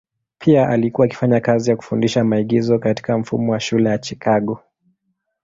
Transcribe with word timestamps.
Pia 0.39 0.69
alikuwa 0.69 1.05
akifanya 1.07 1.39
kazi 1.39 1.69
ya 1.69 1.75
kufundisha 1.75 2.23
maigizo 2.23 2.79
katika 2.79 3.17
mfumo 3.17 3.51
wa 3.51 3.59
shule 3.59 3.89
ya 3.89 3.97
Chicago. 3.97 4.59